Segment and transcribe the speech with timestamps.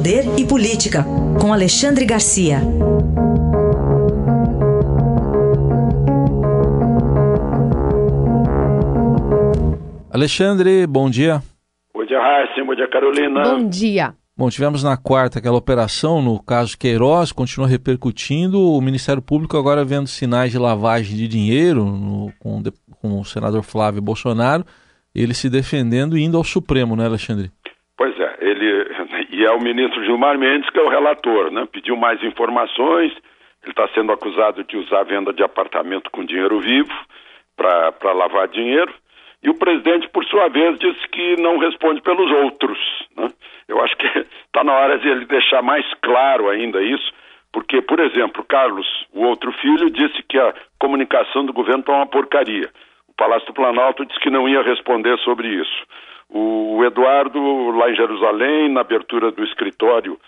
[0.00, 1.04] Poder e Política,
[1.38, 2.56] com Alexandre Garcia.
[10.10, 11.42] Alexandre, bom dia.
[11.92, 12.64] Bom dia, Raíssa.
[12.64, 13.42] Bom dia, Carolina.
[13.42, 14.14] Bom dia.
[14.34, 18.58] Bom, tivemos na quarta aquela operação no caso Queiroz, continua repercutindo.
[18.58, 22.62] O Ministério Público agora vendo sinais de lavagem de dinheiro no, com,
[23.02, 24.64] com, o senador Flávio Bolsonaro,
[25.14, 27.50] ele se defendendo e indo ao Supremo, né, Alexandre?
[27.98, 28.69] Pois é, ele
[29.30, 31.66] e é o ministro Gilmar Mendes que é o relator, né?
[31.70, 33.12] Pediu mais informações.
[33.62, 36.92] Ele está sendo acusado de usar a venda de apartamento com dinheiro vivo
[37.56, 38.92] para lavar dinheiro.
[39.42, 42.78] E o presidente, por sua vez, disse que não responde pelos outros.
[43.16, 43.28] Né?
[43.68, 44.06] Eu acho que
[44.46, 47.12] está na hora de ele deixar mais claro ainda isso,
[47.52, 52.06] porque, por exemplo, Carlos, o outro filho, disse que a comunicação do governo está uma
[52.06, 52.70] porcaria.
[53.08, 55.86] O Palácio do Planalto disse que não ia responder sobre isso.
[56.32, 60.18] O Eduardo, lá em Jerusalém, na abertura do escritório,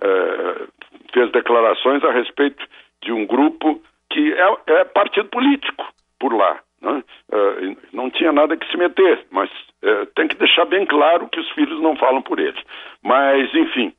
[0.00, 0.66] eh,
[1.12, 2.66] fez declarações a respeito
[3.02, 5.86] de um grupo que é, é partido político
[6.18, 6.58] por lá.
[6.80, 7.04] Né?
[7.32, 11.38] Uh, não tinha nada que se meter, mas uh, tem que deixar bem claro que
[11.38, 12.58] os filhos não falam por ele.
[13.02, 13.92] Mas, enfim,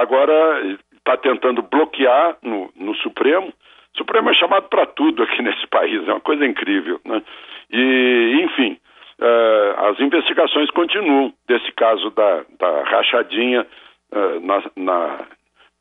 [0.00, 3.48] agora está tentando bloquear no, no Supremo.
[3.94, 7.00] O Supremo é chamado para tudo aqui nesse país, é uma coisa incrível.
[7.04, 7.22] Né?
[7.70, 8.78] E, enfim,
[9.76, 13.66] as investigações continuam desse caso da, da rachadinha
[14.42, 15.26] na, na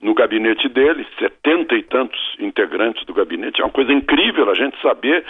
[0.01, 3.61] no gabinete dele, setenta e tantos integrantes do gabinete.
[3.61, 5.25] É uma coisa incrível a gente saber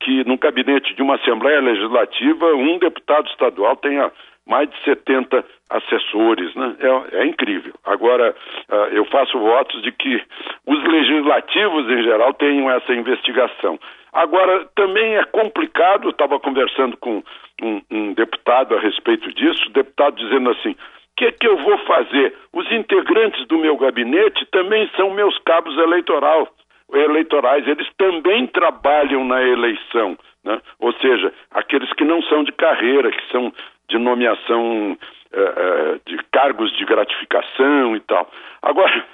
[0.00, 4.10] que no gabinete de uma Assembleia Legislativa um deputado estadual tenha
[4.48, 6.74] mais de 70 assessores, né?
[6.80, 7.74] É, é incrível.
[7.84, 8.34] Agora,
[8.70, 10.22] uh, eu faço votos de que
[10.66, 13.78] os legislativos em geral tenham essa investigação.
[14.12, 17.22] Agora, também é complicado, estava conversando com
[17.62, 20.76] um, um, deputado a respeito disso, deputado dizendo assim, o
[21.16, 22.34] que, que eu vou fazer?
[22.52, 26.48] Os integrantes do meu gabinete também são meus cabos eleitoral,
[26.92, 30.58] eleitorais, eles também trabalham na eleição, né?
[30.80, 33.52] ou seja, aqueles que não são de carreira, que são
[33.88, 34.96] de nomeação
[35.30, 38.30] eh, eh, de cargos de gratificação e tal.
[38.62, 39.04] Agora,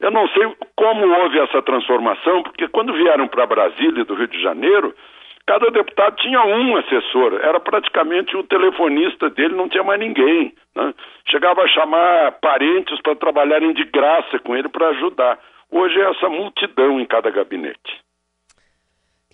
[0.00, 0.42] eu não sei
[0.76, 4.94] como houve essa transformação, porque quando vieram para Brasília, do Rio de Janeiro,
[5.46, 10.54] cada deputado tinha um assessor, era praticamente o telefonista dele, não tinha mais ninguém.
[10.76, 10.94] Né?
[11.28, 15.38] Chegava a chamar parentes para trabalharem de graça com ele para ajudar.
[15.72, 18.03] Hoje é essa multidão em cada gabinete.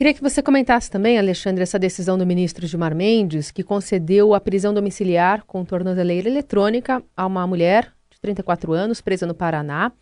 [0.01, 4.41] Queria que você comentasse também, Alexandre, essa decisão do ministro Gilmar Mendes, que concedeu a
[4.41, 9.93] prisão domiciliar com tornozeleira eletrônica a uma mulher de 34 anos, presa no Paraná,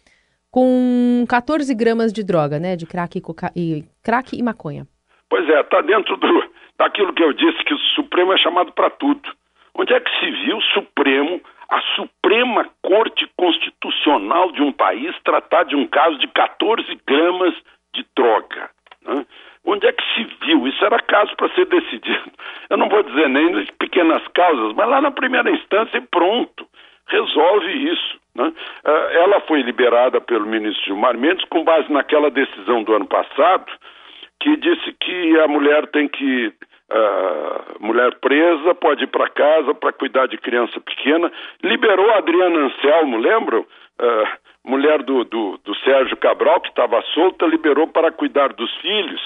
[0.53, 3.50] com 14 gramas de droga, né, de crack e, coca...
[3.56, 4.87] e, crack e maconha.
[5.28, 6.44] Pois é, está dentro do,
[6.78, 9.28] daquilo que eu disse, que o Supremo é chamado para tudo.
[9.75, 15.64] Onde é que se viu o Supremo a Suprema Corte Constitucional de um país tratar
[15.64, 17.53] de um caso de 14 gramas
[17.92, 18.70] de droga.
[19.04, 19.26] Né?
[19.64, 20.66] Onde é que se viu?
[20.66, 22.30] Isso era caso para ser decidido.
[22.70, 26.66] Eu não vou dizer nem pequenas causas, mas lá na primeira instância pronto.
[27.06, 28.19] Resolve isso.
[28.34, 28.52] Né?
[28.84, 33.66] Ah, ela foi liberada pelo ministro Gilmar Mendes com base naquela decisão do ano passado
[34.41, 36.52] que disse que a mulher tem que
[36.90, 41.30] Uh, mulher presa pode ir para casa para cuidar de criança pequena.
[41.62, 43.60] Liberou a Adriana Anselmo, lembram?
[43.60, 49.20] Uh, mulher do, do, do Sérgio Cabral, que estava solta, liberou para cuidar dos filhos.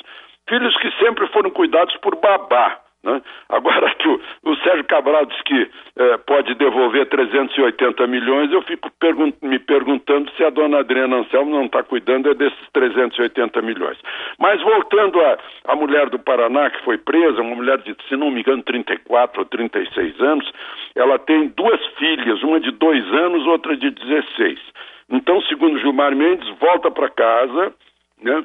[0.49, 2.83] Filhos que sempre foram cuidados por babá.
[3.05, 3.21] Né?
[3.49, 8.89] Agora que o, o, Sérgio Cabral diz que eh, pode devolver 380 milhões, eu fico
[9.01, 13.99] pergun me perguntando se a dona Adriana Anselmo não está cuidando é desses 380 milhões.
[14.39, 15.19] Mas voltando
[15.65, 19.41] à mulher do Paraná, que foi presa, uma mulher de, se não me engano, 34
[19.41, 20.53] ou 36 anos,
[20.95, 24.61] ela tem duas filhas, uma de dois anos, outra de 16.
[25.11, 27.75] Então, segundo Gilmar Mendes, volta para casa,
[28.23, 28.45] né?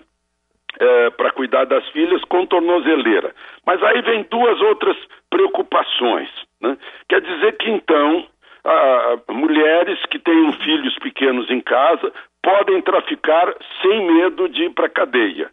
[0.79, 3.33] É, para cuidar das filhas com tornozeleira.
[3.65, 4.97] Mas aí vem duas outras
[5.29, 6.29] preocupações.
[6.61, 6.77] Né?
[7.09, 8.25] Quer dizer que então
[8.63, 12.11] a, mulheres que têm filhos pequenos em casa
[12.43, 15.49] podem traficar sem medo de ir para a cadeia.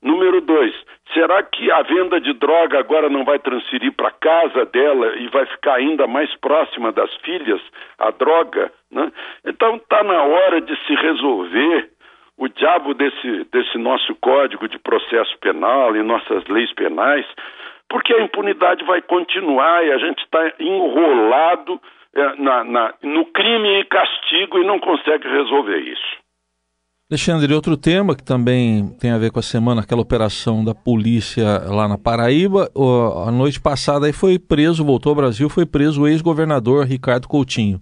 [0.00, 0.72] Número dois,
[1.12, 5.44] será que a venda de droga agora não vai transferir para casa dela e vai
[5.46, 7.60] ficar ainda mais próxima das filhas
[7.98, 8.72] a droga?
[8.92, 9.10] Né?
[9.44, 11.90] Então está na hora de se resolver
[12.38, 17.26] o diabo desse, desse nosso código de processo penal e nossas leis penais,
[17.88, 21.80] porque a impunidade vai continuar e a gente está enrolado
[22.14, 26.18] é, na, na, no crime e castigo e não consegue resolver isso.
[27.10, 31.44] Alexandre, outro tema que também tem a ver com a semana, aquela operação da polícia
[31.66, 32.70] lá na Paraíba,
[33.26, 37.80] a noite passada aí foi preso, voltou ao Brasil, foi preso o ex-governador Ricardo Coutinho.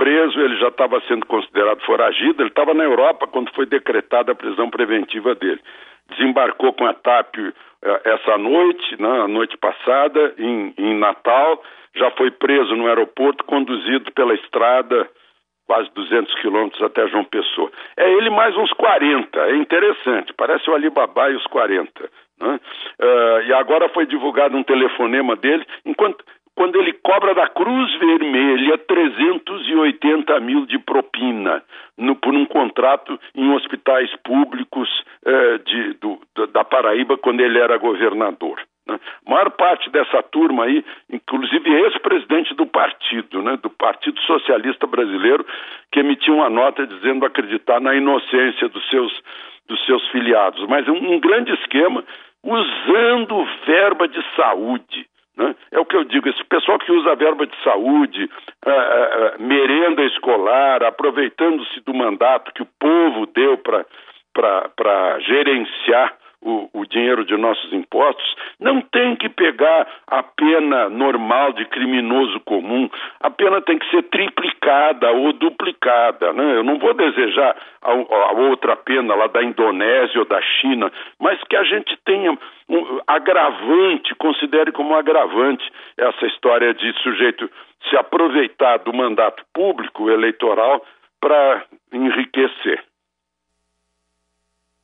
[0.00, 4.34] Preso ele já estava sendo considerado foragido, ele estava na Europa quando foi decretada a
[4.34, 5.60] prisão preventiva dele.
[6.08, 11.62] Desembarcou com a TAP eh, essa noite, né, noite passada, em, em Natal,
[11.94, 15.06] já foi preso no aeroporto, conduzido pela estrada
[15.66, 17.70] quase 200 quilômetros até João Pessoa.
[17.94, 22.08] É ele mais uns 40, é interessante, parece o Alibaba e os 40.
[22.40, 22.58] Né?
[22.98, 26.24] Uh, e agora foi divulgado um telefonema dele, enquanto
[26.54, 31.62] quando ele cobra da Cruz Vermelha 380 mil de propina
[31.96, 34.88] no, por um contrato em hospitais públicos
[35.26, 36.20] uh, de, do,
[36.52, 38.60] da Paraíba quando ele era governador.
[38.86, 38.98] Né?
[39.26, 45.46] A maior parte dessa turma aí, inclusive ex-presidente do partido, né, do Partido Socialista Brasileiro,
[45.92, 49.12] que emitiu uma nota dizendo acreditar na inocência dos seus,
[49.68, 50.66] dos seus filiados.
[50.68, 52.04] Mas um, um grande esquema
[52.42, 55.06] usando verba de saúde.
[55.36, 55.54] Né?
[55.70, 58.24] É o que eu digo, esse pessoal que usa verba de saúde,
[58.66, 66.86] uh, uh, merenda escolar, aproveitando-se do mandato que o povo deu para gerenciar o, o,
[66.86, 72.88] dinheiro de nossos impostos, não tem que pegar a pena normal de criminoso comum,
[73.20, 76.32] a pena tem que ser triplicada ou duplicada.
[76.32, 76.56] Né?
[76.56, 81.42] Eu não vou desejar a, a outra pena lá da Indonésia ou da China, mas
[81.44, 82.32] que a gente tenha
[82.68, 85.64] um agravante, considere como agravante
[85.96, 87.50] essa história de sujeito
[87.88, 90.84] se aproveitar do mandato público eleitoral
[91.20, 92.82] para enriquecer.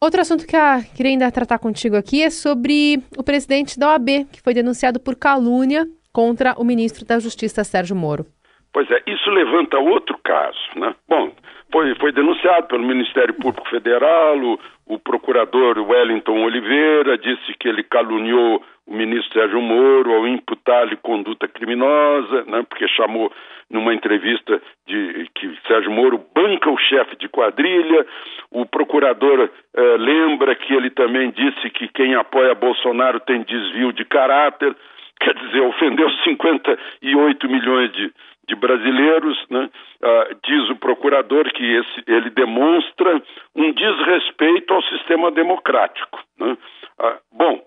[0.03, 0.61] Outro assunto que eu
[0.95, 5.17] queria ainda tratar contigo aqui é sobre o presidente da OAB, que foi denunciado por
[5.17, 8.27] calúnia contra o ministro da Justiça, Sérgio Moro.
[8.75, 10.95] Pois é, isso levanta outro caso, né?
[11.09, 11.33] Bom,
[11.73, 17.83] foi, foi denunciado pelo Ministério Público Federal, o, o procurador Wellington Oliveira disse que ele
[17.83, 23.33] caluniou o ministro Sérgio Moro ao imputar-lhe conduta criminosa, né, porque chamou
[23.69, 28.07] numa entrevista de que Sérgio Moro banca o chefe de quadrilha.
[28.53, 34.05] O procurador eh, lembra que ele também disse que quem apoia Bolsonaro tem desvio de
[34.05, 34.73] caráter,
[35.19, 38.13] quer dizer, ofendeu 58 milhões de,
[38.49, 39.71] de brasileiros, né?
[40.03, 43.21] ah, diz o procurador que esse, ele demonstra
[43.55, 46.23] um desrespeito ao sistema democrático.
[46.39, 46.57] Né?
[46.99, 47.61] Ah, bom,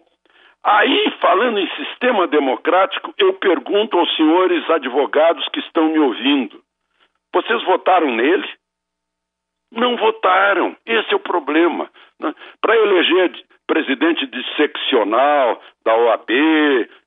[0.63, 6.61] aí falando em sistema democrático, eu pergunto aos senhores advogados que estão me ouvindo:
[7.33, 8.47] vocês votaram nele?
[9.71, 10.75] Não votaram.
[10.85, 11.89] Esse é o problema.
[12.19, 12.33] Né?
[12.59, 13.31] Para eleger
[13.67, 16.29] presidente de seccional, da OAB,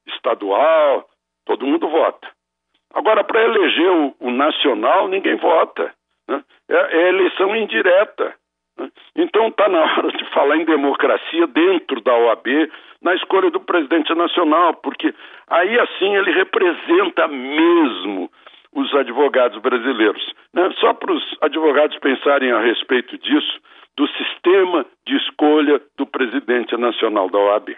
[0.07, 1.09] estadual,
[1.45, 2.29] todo mundo vota.
[2.95, 5.93] Agora, para eleger o, o, nacional, ninguém vota.
[6.29, 6.43] Né?
[6.69, 8.35] É, é, eleição indireta.
[8.79, 8.91] Né?
[9.17, 12.47] Então está na hora de falar em democracia dentro da OAB,
[13.03, 15.13] na escolha do presidente nacional, porque
[15.49, 18.31] aí assim ele representa mesmo
[18.75, 20.33] os advogados brasileiros.
[20.55, 20.71] Né?
[20.79, 23.61] Só para os advogados pensarem a respeito disso,
[23.97, 27.77] do sistema de escolha do presidente nacional da OAB.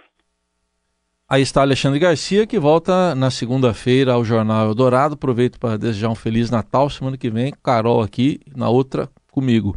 [1.35, 5.15] Aí está Alexandre Garcia, que volta na segunda-feira ao Jornal Eldorado.
[5.15, 6.89] Aproveito para desejar um Feliz Natal.
[6.89, 9.75] Semana que vem, Carol aqui, na outra comigo.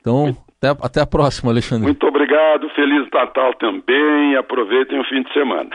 [0.00, 1.84] Então, até, até a próxima, Alexandre.
[1.84, 2.68] Muito obrigado.
[2.70, 4.34] Feliz Natal também.
[4.34, 5.70] Aproveitem o fim de semana.